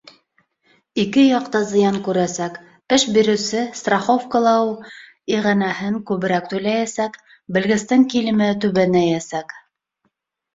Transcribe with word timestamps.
Ике 1.01 1.23
яҡ 1.25 1.49
та 1.55 1.59
зыян 1.71 1.97
күрәсәк: 2.07 2.55
эш 2.97 3.05
биреүсе 3.17 3.61
страховкалау 3.81 4.71
иғәнәһен 5.35 5.99
күберәк 6.11 6.49
түләйәсәк, 6.55 7.21
белгестең 7.59 8.07
килеме 8.17 8.49
түбәнәйәсәк. 8.65 9.55